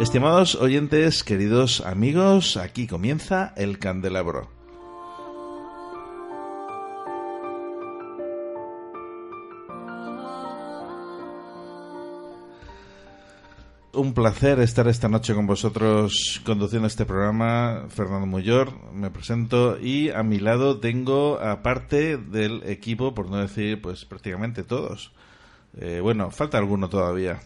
Estimados 0.00 0.56
oyentes, 0.56 1.22
queridos 1.22 1.80
amigos, 1.80 2.56
aquí 2.56 2.88
comienza 2.88 3.52
el 3.56 3.78
candelabro. 3.78 4.50
Un 13.92 14.14
placer 14.14 14.58
estar 14.58 14.88
esta 14.88 15.08
noche 15.08 15.32
con 15.32 15.46
vosotros 15.46 16.42
conduciendo 16.44 16.88
este 16.88 17.04
programa. 17.04 17.84
Fernando 17.88 18.26
Muyor, 18.26 18.72
me 18.92 19.12
presento 19.12 19.78
y 19.80 20.10
a 20.10 20.24
mi 20.24 20.40
lado 20.40 20.80
tengo 20.80 21.38
a 21.38 21.62
parte 21.62 22.16
del 22.16 22.64
equipo, 22.64 23.14
por 23.14 23.30
no 23.30 23.36
decir 23.36 23.80
pues 23.80 24.04
prácticamente 24.04 24.64
todos. 24.64 25.12
Eh, 25.76 26.00
bueno, 26.02 26.32
falta 26.32 26.58
alguno 26.58 26.88
todavía 26.88 27.40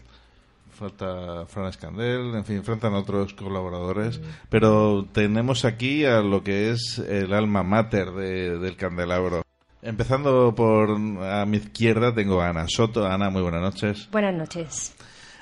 falta 0.79 1.45
Fran 1.47 1.67
Escandel, 1.67 2.33
en 2.35 2.45
fin, 2.45 2.63
faltan 2.63 2.93
otros 2.93 3.33
colaboradores, 3.33 4.21
pero 4.49 5.05
tenemos 5.11 5.65
aquí 5.65 6.05
a 6.05 6.21
lo 6.21 6.41
que 6.43 6.71
es 6.71 6.99
el 6.99 7.33
alma 7.33 7.63
mater 7.63 8.11
del 8.11 8.75
candelabro. 8.77 9.43
Empezando 9.81 10.55
por 10.55 10.91
a 10.91 11.45
mi 11.45 11.57
izquierda 11.57 12.13
tengo 12.13 12.41
a 12.41 12.49
Ana 12.49 12.65
Soto. 12.67 13.05
Ana, 13.05 13.29
muy 13.29 13.41
buenas 13.41 13.61
noches. 13.61 14.09
Buenas 14.11 14.35
noches. 14.35 14.95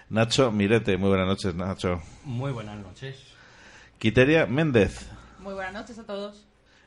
Nacho 0.09 0.51
Mirete, 0.51 0.97
muy 0.97 1.09
buenas 1.09 1.27
noches, 1.27 1.55
Nacho. 1.55 2.01
Muy 2.23 2.51
buenas 2.51 2.77
noches. 2.77 3.15
Quiteria 3.97 4.45
Méndez. 4.45 5.09
Muy 5.39 5.53
buenas 5.53 5.73
noches 5.73 5.97
a 5.99 6.05
todos. 6.05 6.45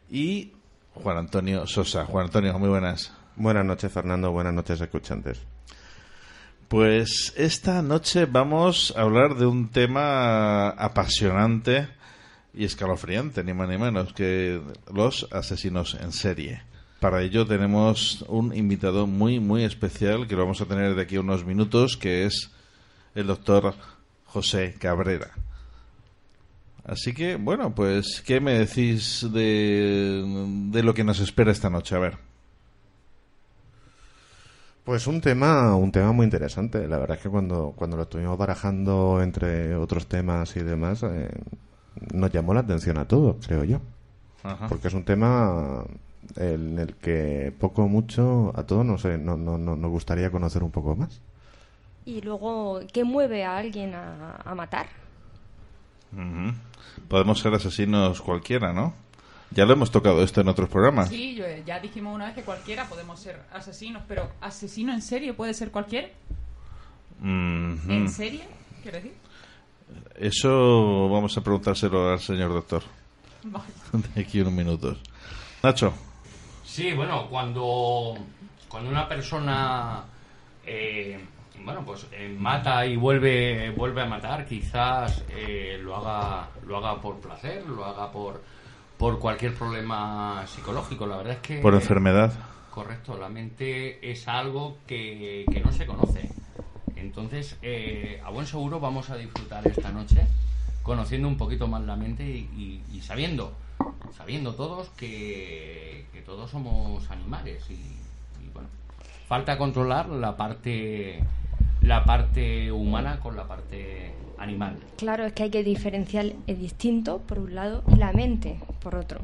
Y 0.08 0.52
Juan 0.94 1.18
Antonio 1.18 1.66
Sosa. 1.66 2.04
Juan 2.04 2.26
Antonio, 2.26 2.58
muy 2.58 2.68
buenas. 2.68 3.12
Buenas 3.36 3.64
noches, 3.64 3.92
Fernando. 3.92 4.32
Buenas 4.32 4.54
noches, 4.54 4.80
escuchantes. 4.80 5.40
Pues 6.70 7.34
esta 7.36 7.82
noche 7.82 8.26
vamos 8.26 8.94
a 8.97 9.00
hablar 9.00 9.34
de 9.34 9.44
un 9.44 9.70
tema 9.70 10.69
apasionante 10.69 11.88
y 12.54 12.64
escalofriante, 12.64 13.42
ni 13.42 13.53
más 13.53 13.69
ni 13.69 13.76
menos, 13.76 14.12
que 14.12 14.62
los 14.94 15.26
asesinos 15.32 15.98
en 16.00 16.12
serie. 16.12 16.62
Para 17.00 17.22
ello 17.22 17.44
tenemos 17.44 18.25
un 18.28 18.54
invitado 18.54 19.09
muy, 19.09 19.41
muy 19.41 19.64
especial 19.64 20.28
que 20.28 20.36
lo 20.36 20.42
vamos 20.42 20.60
a 20.60 20.66
tener 20.66 20.94
de 20.94 21.03
aquí 21.03 21.16
a 21.16 21.22
unos 21.22 21.44
minutos, 21.44 21.97
que 21.97 22.25
es 22.25 22.53
el 23.16 23.26
doctor 23.26 23.75
José 24.26 24.76
Cabrera. 24.78 25.32
Así 26.84 27.12
que, 27.14 27.34
bueno, 27.34 27.75
pues, 27.75 28.22
¿qué 28.25 28.38
me 28.38 28.56
decís 28.56 29.26
de, 29.32 30.22
de 30.70 30.82
lo 30.84 30.94
que 30.94 31.03
nos 31.03 31.19
espera 31.19 31.50
esta 31.50 31.69
noche? 31.69 31.97
A 31.97 31.98
ver. 31.98 32.29
Pues 34.84 35.06
un 35.06 35.20
tema, 35.20 35.76
un 35.76 35.92
tema 35.92 36.12
muy 36.12 36.24
interesante. 36.24 36.88
La 36.88 36.98
verdad 36.98 37.16
es 37.16 37.22
que 37.22 37.28
cuando, 37.28 37.72
cuando 37.76 37.96
lo 37.96 38.04
estuvimos 38.04 38.36
barajando 38.38 39.20
entre 39.22 39.76
otros 39.76 40.06
temas 40.06 40.56
y 40.56 40.60
demás, 40.60 41.02
eh, 41.02 41.28
nos 42.12 42.30
llamó 42.32 42.54
la 42.54 42.60
atención 42.60 42.98
a 42.98 43.06
todos, 43.06 43.46
creo 43.46 43.64
yo. 43.64 43.80
Porque 44.68 44.88
es 44.88 44.94
un 44.94 45.04
tema 45.04 45.84
en 46.36 46.78
el 46.78 46.94
que 46.94 47.52
poco 47.58 47.82
o 47.82 47.88
mucho 47.88 48.52
a 48.54 48.62
todos 48.64 48.84
no 48.84 48.96
no, 49.18 49.36
no, 49.36 49.76
nos 49.76 49.91
gustaría 49.91 50.30
conocer 50.30 50.62
un 50.62 50.70
poco 50.70 50.97
más. 50.97 51.20
Y 52.06 52.22
luego, 52.22 52.80
¿qué 52.92 53.04
mueve 53.04 53.44
a 53.44 53.58
alguien 53.58 53.94
a, 53.94 54.54
matar? 54.54 54.86
Podemos 57.08 57.41
ser 57.41 57.54
asesinos 57.54 58.22
cualquiera, 58.22 58.72
¿no? 58.72 58.94
Ya 59.50 59.64
lo 59.64 59.72
hemos 59.72 59.90
tocado 59.90 60.22
esto 60.22 60.40
en 60.40 60.48
otros 60.48 60.68
programas. 60.68 61.08
Sí, 61.08 61.40
ya 61.66 61.80
dijimos 61.80 62.14
una 62.14 62.26
vez 62.26 62.34
que 62.34 62.42
cualquiera 62.42 62.88
podemos 62.88 63.18
ser 63.18 63.42
asesinos, 63.52 64.02
pero 64.06 64.30
¿asesino 64.40 64.92
en 64.92 65.02
serio 65.02 65.34
puede 65.34 65.54
ser 65.54 65.70
cualquiera? 65.70 66.08
¿En 67.22 68.08
serio? 68.08 68.42
Quiero 68.82 68.98
decir. 68.98 69.14
Eso 70.16 71.08
vamos 71.08 71.36
a 71.36 71.40
preguntárselo 71.40 72.10
al 72.10 72.20
señor 72.20 72.52
doctor. 72.52 72.82
De 74.14 74.20
aquí 74.20 74.40
unos 74.40 74.52
minutos. 74.52 74.98
Nacho. 75.62 75.92
Sí, 76.64 76.92
bueno, 76.92 77.28
cuando, 77.28 78.14
cuando 78.68 78.88
una 78.88 79.08
persona 79.08 80.04
eh, 80.64 81.18
bueno, 81.64 81.84
pues 81.84 82.06
eh, 82.12 82.34
mata 82.38 82.86
y 82.86 82.96
vuelve, 82.96 83.70
vuelve 83.70 84.02
a 84.02 84.06
matar, 84.06 84.46
quizás 84.46 85.24
eh, 85.30 85.78
lo, 85.82 85.96
haga, 85.96 86.48
lo 86.66 86.78
haga 86.78 87.00
por 87.00 87.20
placer, 87.20 87.66
lo 87.66 87.84
haga 87.84 88.10
por 88.10 88.42
por 89.00 89.18
cualquier 89.18 89.54
problema 89.54 90.44
psicológico. 90.46 91.06
La 91.06 91.16
verdad 91.16 91.32
es 91.32 91.38
que... 91.40 91.58
Por 91.60 91.74
enfermedad. 91.74 92.34
Correcto, 92.70 93.16
la 93.16 93.30
mente 93.30 94.10
es 94.10 94.28
algo 94.28 94.76
que, 94.86 95.47
no 95.64 95.72
se 95.72 95.86
conoce. 95.86 96.30
Entonces, 96.97 97.56
eh, 97.62 98.20
a 98.22 98.28
buen 98.28 98.47
seguro 98.47 98.78
vamos 98.78 99.08
a 99.08 99.16
disfrutar 99.16 99.66
esta 99.66 99.91
noche 99.91 100.26
conociendo 100.82 101.28
un 101.28 101.38
poquito 101.38 101.66
más 101.66 101.82
la 101.82 101.97
mente 101.97 102.24
y, 102.24 103.00
sabiendo, 103.02 103.54
sabiendo 104.14 104.54
todos 104.54 104.91
que, 104.91 106.06
que, 106.12 106.20
todos 106.20 106.50
somos 106.50 107.10
animales 107.10 107.64
y, 107.70 107.74
y, 107.74 108.50
bueno, 108.53 108.68
falta 109.26 109.56
controlar 109.56 110.10
la 110.10 110.36
parte, 110.36 111.24
la 111.80 112.04
parte 112.04 112.70
humana 112.70 113.18
con 113.18 113.34
la 113.34 113.48
parte 113.48 114.12
animal. 114.41 114.77
Claro, 114.97 115.27
es 115.27 115.33
que 115.33 115.45
hay 115.45 115.51
que 115.51 115.63
diferenciar 115.63 116.33
el 116.47 116.59
distinto 116.59 117.19
por 117.19 117.39
un 117.39 117.54
lado 117.54 117.84
y 117.87 117.97
la 117.97 118.13
mente 118.13 118.59
por 118.81 118.97
otro. 118.97 119.21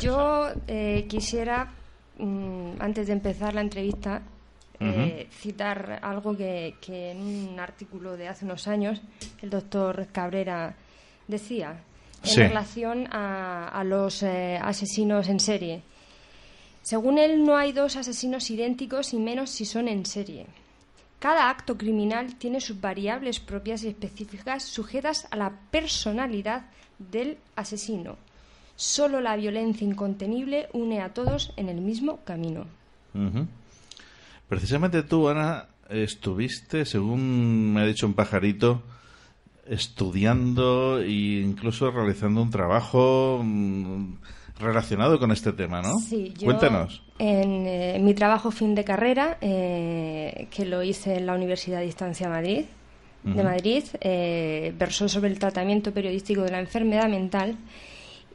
Yo 0.00 0.48
eh, 0.66 1.06
quisiera, 1.08 1.72
mm, 2.18 2.80
antes 2.80 3.06
de 3.06 3.12
empezar 3.12 3.54
la 3.54 3.60
entrevista, 3.60 4.22
eh, 4.78 5.28
citar 5.30 6.00
algo 6.02 6.36
que, 6.36 6.74
en 6.88 7.20
un 7.20 7.58
artículo 7.58 8.16
de 8.16 8.28
hace 8.28 8.44
unos 8.44 8.68
años 8.68 9.00
el 9.40 9.48
doctor 9.48 10.08
Cabrera 10.12 10.74
decía. 11.26 11.80
en 12.24 12.48
relación 12.48 13.06
a, 13.12 13.82
los 13.84 14.22
eh, 14.22 14.58
asesinos 14.60 15.28
en 15.28 15.38
serie. 15.38 15.82
Según 16.82 17.18
él, 17.18 17.44
no 17.44 17.56
hay 17.56 17.72
dos 17.72 17.96
asesinos 17.96 18.50
idénticos 18.50 19.12
y 19.12 19.18
menos 19.18 19.50
si 19.50 19.64
son 19.64 19.86
en 19.86 20.04
serie. 20.04 20.46
Cada 21.18 21.48
acto 21.48 21.78
criminal 21.78 22.34
tiene 22.36 22.60
sus 22.60 22.80
variables 22.80 23.40
propias 23.40 23.82
y 23.84 23.88
específicas 23.88 24.62
sujetas 24.62 25.26
a 25.30 25.36
la 25.36 25.52
personalidad 25.70 26.66
del 26.98 27.38
asesino. 27.56 28.16
Solo 28.76 29.20
la 29.20 29.36
violencia 29.36 29.86
incontenible 29.86 30.68
une 30.72 31.00
a 31.00 31.14
todos 31.14 31.52
en 31.56 31.70
el 31.70 31.80
mismo 31.80 32.20
camino. 32.24 32.66
Precisamente 34.48 35.02
tú, 35.02 35.28
Ana, 35.28 35.68
estuviste, 35.88 36.84
según 36.84 37.72
me 37.72 37.80
ha 37.80 37.86
dicho 37.86 38.06
un 38.06 38.12
pajarito, 38.12 38.82
estudiando 39.66 41.00
e 41.00 41.40
incluso 41.40 41.90
realizando 41.90 42.42
un 42.42 42.50
trabajo 42.50 43.40
mm, 43.42 44.14
relacionado 44.58 45.18
con 45.18 45.32
este 45.32 45.52
tema, 45.52 45.82
¿no? 45.82 45.98
Sí, 45.98 46.32
yo 46.36 46.46
Cuéntanos. 46.46 47.02
En 47.18 47.66
eh, 47.66 47.98
mi 48.00 48.14
trabajo 48.14 48.50
fin 48.50 48.74
de 48.74 48.84
carrera, 48.84 49.38
eh, 49.40 50.48
que 50.50 50.64
lo 50.64 50.82
hice 50.82 51.16
en 51.16 51.26
la 51.26 51.34
Universidad 51.34 51.80
de 51.80 51.86
Distancia 51.86 52.28
Madrid, 52.28 52.64
de 53.24 53.42
Madrid, 53.42 53.82
eh, 54.00 54.72
versó 54.78 55.08
sobre 55.08 55.30
el 55.30 55.38
tratamiento 55.40 55.92
periodístico 55.92 56.42
de 56.42 56.52
la 56.52 56.60
enfermedad 56.60 57.08
mental 57.08 57.56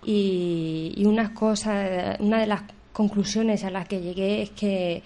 y, 0.03 0.93
y 0.97 1.05
unas 1.05 1.29
cosas, 1.29 2.19
una 2.19 2.41
de 2.41 2.47
las 2.47 2.63
conclusiones 2.91 3.63
a 3.63 3.69
las 3.69 3.87
que 3.87 4.01
llegué 4.01 4.41
es 4.41 4.49
que 4.49 5.01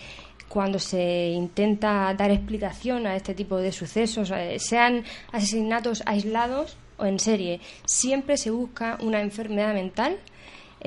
cuando 0.47 0.79
se 0.79 1.29
intenta 1.29 2.13
dar 2.13 2.31
explicación 2.31 3.07
a 3.07 3.15
este 3.15 3.33
tipo 3.33 3.57
de 3.57 3.71
sucesos, 3.71 4.31
eh, 4.31 4.57
sean 4.59 5.03
asesinatos 5.31 6.03
aislados 6.06 6.77
o 6.97 7.06
en 7.06 7.19
serie, 7.19 7.59
siempre 7.85 8.38
se 8.38 8.51
busca 8.51 8.97
una 9.01 9.21
enfermedad 9.21 9.73
mental 9.73 10.17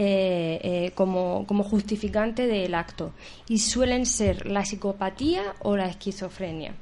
eh, 0.01 0.61
eh, 0.63 0.93
como, 0.95 1.45
como, 1.49 1.65
justificante 1.65 2.47
del 2.47 2.77
acto 2.77 3.11
y 3.49 3.59
suelen 3.59 4.07
ser 4.07 4.47
la 4.47 4.65
psicopatía 4.65 5.43
o 5.59 5.77
la 5.77 5.89
esquizofrenia. 5.89 6.73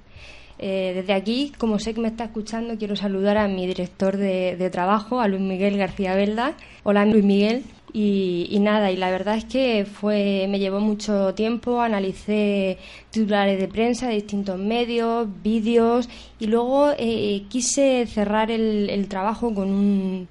desde 0.58 1.14
aquí, 1.14 1.52
como 1.56 1.78
sé 1.78 1.94
que 1.94 2.02
me 2.02 2.08
está 2.08 2.24
escuchando, 2.24 2.76
quiero 2.76 2.94
saludar 2.94 3.38
a 3.38 3.48
mi 3.48 3.66
director 3.66 4.18
de, 4.18 4.68
trabajo, 4.70 5.20
a 5.20 5.28
Luis 5.28 5.40
Miguel 5.40 5.78
García 5.78 6.14
Velda. 6.14 6.56
Hola 6.82 7.06
Luis 7.06 7.24
Miguel, 7.24 7.64
y, 7.94 8.58
nada, 8.60 8.90
y 8.90 8.96
la 8.96 9.10
verdad 9.10 9.38
es 9.38 9.46
que 9.46 9.86
fue, 9.86 10.46
me 10.50 10.58
llevó 10.58 10.80
mucho 10.80 11.32
tiempo, 11.32 11.80
analicé 11.80 12.76
titulares 13.08 13.58
de 13.58 13.68
prensa 13.68 14.08
de 14.08 14.16
distintos 14.16 14.58
medios, 14.58 15.26
vídeos, 15.42 16.06
y 16.38 16.48
luego 16.48 16.90
eh, 16.98 17.44
quise 17.48 18.04
cerrar 18.06 18.50
el, 18.50 19.08
trabajo 19.08 19.54
con 19.54 19.70
un, 19.70 20.28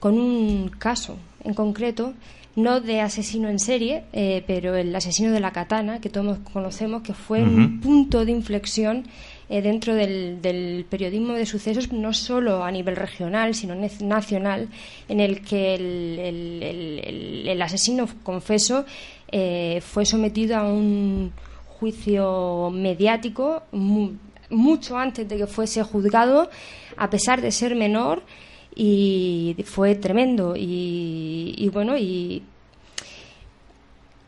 con 0.00 0.18
un 0.18 0.70
caso 0.70 1.18
en 1.44 1.54
concreto, 1.54 2.14
no 2.56 2.80
de 2.80 3.00
asesino 3.00 3.48
en 3.48 3.58
serie, 3.58 4.04
eh, 4.12 4.44
pero 4.46 4.76
el 4.76 4.94
asesino 4.94 5.32
de 5.32 5.40
la 5.40 5.52
katana, 5.52 6.00
que 6.00 6.08
todos 6.08 6.38
conocemos, 6.52 7.02
que 7.02 7.12
fue 7.12 7.42
un 7.42 7.80
punto 7.80 8.24
de 8.24 8.32
inflexión 8.32 9.04
eh, 9.48 9.60
dentro 9.60 9.94
del, 9.94 10.86
periodismo 10.88 11.32
de 11.32 11.46
sucesos, 11.46 11.92
no 11.92 12.12
solo 12.12 12.62
a 12.64 12.70
nivel 12.70 12.96
regional, 12.96 13.54
sino 13.54 13.74
nacional, 13.74 14.68
en 15.08 15.20
el 15.20 15.42
que 15.42 15.74
el, 17.50 17.60
asesino 17.60 18.06
confeso 18.22 18.84
eh, 19.32 19.80
fue 19.84 20.06
sometido 20.06 20.56
a 20.56 20.62
un 20.64 21.32
juicio 21.80 22.70
mediático 22.70 23.62
mucho 24.50 24.96
antes 24.96 25.28
de 25.28 25.38
que 25.38 25.46
fuese 25.46 25.82
juzgado, 25.82 26.50
a 26.96 27.10
pesar 27.10 27.40
de 27.40 27.50
ser 27.50 27.74
menor, 27.74 28.22
y 28.74 29.56
fue 29.64 29.94
tremendo. 29.94 30.54
Y, 30.56 31.54
y 31.56 31.68
bueno, 31.68 31.96
y 31.96 32.42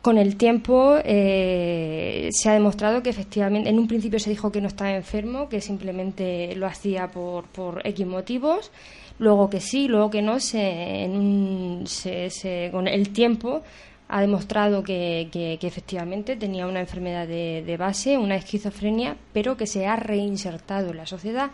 con 0.07 0.17
el 0.17 0.37
tiempo 0.37 0.95
eh, 1.03 2.29
se 2.31 2.49
ha 2.49 2.53
demostrado 2.53 3.03
que 3.03 3.09
efectivamente, 3.09 3.69
en 3.69 3.77
un 3.77 3.89
principio 3.89 4.19
se 4.19 4.29
dijo 4.29 4.53
que 4.53 4.61
no 4.61 4.69
estaba 4.69 4.95
enfermo, 4.95 5.49
que 5.49 5.59
simplemente 5.59 6.55
lo 6.55 6.65
hacía 6.65 7.11
por, 7.11 7.43
por 7.47 7.85
X 7.85 8.07
motivos, 8.07 8.71
luego 9.19 9.49
que 9.49 9.59
sí, 9.59 9.89
luego 9.89 10.09
que 10.09 10.21
no, 10.21 10.39
se, 10.39 11.09
con 12.71 12.87
el 12.87 13.09
tiempo 13.09 13.63
ha 14.07 14.21
demostrado 14.21 14.81
que, 14.81 15.59
efectivamente 15.61 16.37
tenía 16.37 16.67
una 16.67 16.79
enfermedad 16.79 17.27
de, 17.27 17.75
base, 17.77 18.17
una 18.17 18.37
esquizofrenia, 18.37 19.17
pero 19.33 19.57
que 19.57 19.67
se 19.67 19.87
ha 19.87 19.97
reinsertado 19.97 20.91
en 20.91 20.97
la 20.97 21.05
sociedad. 21.05 21.51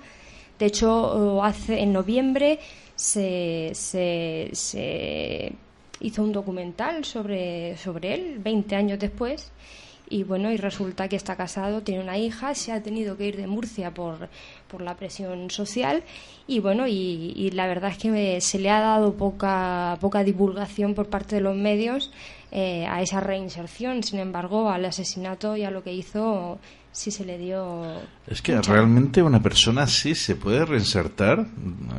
De 0.64 0.68
hecho, 0.68 1.44
hace, 1.44 1.82
en 1.82 1.92
noviembre 1.92 2.58
se, 2.96 3.72
se 3.74 5.52
hizo 6.00 6.24
un 6.24 6.32
documental 6.32 7.04
sobre, 7.04 7.76
sobre 7.76 8.14
él 8.14 8.40
20 8.40 8.74
años 8.74 8.98
después 8.98 9.52
y 10.10 10.24
bueno, 10.24 10.52
y 10.52 10.58
resulta 10.58 11.10
que 11.10 11.16
está 11.16 11.36
casado, 11.36 11.82
tiene 11.82 12.02
una 12.02 12.18
hija, 12.18 12.56
se 12.56 12.72
ha 12.72 12.84
tenido 12.84 13.18
que 13.18 13.28
ir 13.28 13.36
de 13.36 13.48
Murcia 13.48 13.94
por, 13.94 14.30
por 14.70 14.82
la 14.82 14.96
presión 14.96 15.50
social 15.50 16.04
y 16.48 16.60
bueno, 16.60 16.88
y, 16.88 17.50
la 17.52 17.68
verdad 17.68 17.92
es 17.92 17.98
que 17.98 18.40
se 18.40 18.60
le 18.60 18.70
ha 18.70 18.80
dado 18.80 19.16
poca, 19.16 19.98
poca 20.00 20.24
divulgación 20.24 20.94
por 20.94 21.08
parte 21.08 21.36
de 21.36 21.42
los 21.42 21.56
medios 21.56 22.12
eh, 22.56 22.86
a 22.86 23.02
esa 23.02 23.20
reinserción, 23.20 24.04
sin 24.04 24.20
embargo, 24.20 24.70
al 24.70 24.86
asesinato 24.86 25.58
y 25.58 25.64
a 25.64 25.72
lo 25.72 25.84
que 25.84 25.92
hizo 25.92 26.60
sí 26.92 27.10
se 27.10 27.26
le 27.26 27.40
dio... 27.40 27.84
Es 28.28 28.44
que 28.44 28.62
realmente 28.62 29.24
una 29.24 29.42
persona 29.42 29.84
así 29.84 30.14
se 30.14 30.36
puede 30.36 30.64
reinsertar 30.64 31.48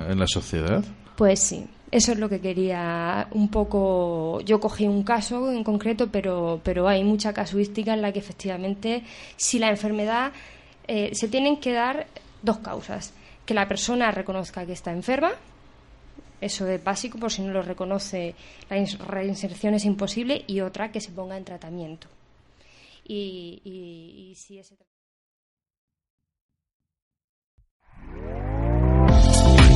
en 0.09 0.17
la 0.17 0.29
sociedad. 0.29 0.85
Pues 1.17 1.41
sí, 1.41 1.67
eso 1.91 2.13
es 2.13 2.19
lo 2.19 2.29
que 2.29 2.41
quería 2.41 3.27
un 3.33 3.49
poco. 3.49 4.41
Yo 4.43 4.61
cogí 4.61 4.87
un 4.87 5.03
caso 5.03 5.51
en 5.51 5.65
concreto, 5.65 6.09
pero, 6.13 6.61
pero 6.63 6.87
hay 6.87 7.03
mucha 7.03 7.33
casuística 7.33 7.93
en 7.93 8.03
la 8.03 8.13
que 8.13 8.21
efectivamente, 8.21 9.03
si 9.37 9.59
la 9.59 9.71
enfermedad. 9.71 10.33
Eh, 10.87 11.15
se 11.15 11.29
tienen 11.29 11.57
que 11.57 11.73
dar 11.73 12.07
dos 12.43 12.59
causas. 12.59 13.13
Que 13.47 13.55
la 13.55 13.67
persona 13.67 14.11
reconozca 14.11 14.67
que 14.67 14.73
está 14.73 14.93
enferma, 14.93 15.33
eso 16.45 16.69
es 16.69 16.83
básico, 16.85 17.19
por 17.19 17.33
si 17.33 17.43
no 17.43 17.53
lo 17.53 17.63
reconoce, 17.63 18.35
la 18.69 18.77
reinserción 19.07 19.75
es 19.75 19.87
imposible, 19.87 20.45
y 20.47 20.61
otra, 20.61 20.93
que 20.93 21.01
se 21.01 21.11
ponga 21.11 21.39
en 21.39 21.45
tratamiento. 21.45 22.07
Y, 23.07 24.35
si 24.37 24.59
ese 24.59 24.77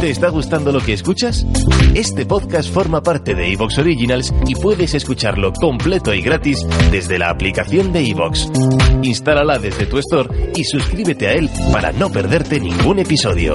¿Te 0.00 0.10
está 0.10 0.28
gustando 0.28 0.70
lo 0.70 0.80
que 0.80 0.92
escuchas? 0.92 1.44
Este 1.94 2.24
podcast 2.24 2.72
forma 2.72 3.02
parte 3.02 3.34
de 3.34 3.52
Evox 3.52 3.78
Originals 3.78 4.32
y 4.46 4.54
puedes 4.54 4.94
escucharlo 4.94 5.52
completo 5.52 6.14
y 6.14 6.22
gratis 6.22 6.64
desde 6.92 7.18
la 7.18 7.30
aplicación 7.30 7.92
de 7.92 8.08
Evox. 8.08 8.48
Instálala 9.02 9.58
desde 9.58 9.86
tu 9.86 9.98
store 9.98 10.52
y 10.54 10.62
suscríbete 10.64 11.26
a 11.26 11.32
él 11.32 11.50
para 11.72 11.92
no 11.92 12.10
perderte 12.10 12.60
ningún 12.60 13.00
episodio. 13.00 13.54